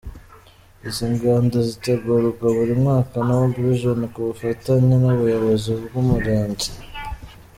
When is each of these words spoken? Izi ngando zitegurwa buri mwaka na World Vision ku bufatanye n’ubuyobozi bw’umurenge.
Izi 0.87 1.05
ngando 1.13 1.57
zitegurwa 1.69 2.45
buri 2.55 2.73
mwaka 2.81 3.15
na 3.25 3.33
World 3.37 3.55
Vision 3.65 3.99
ku 4.13 4.19
bufatanye 4.27 4.95
n’ubuyobozi 4.99 5.71
bw’umurenge. 5.83 6.69